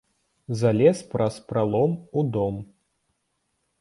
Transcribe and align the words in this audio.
Залез 0.61 1.03
праз 1.11 1.37
пралом 1.51 1.91
у 2.21 2.25
дом. 2.39 2.55